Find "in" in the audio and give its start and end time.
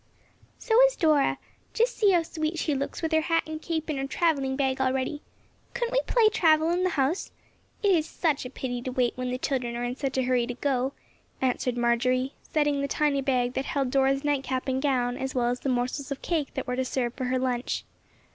6.71-6.83, 9.83-9.95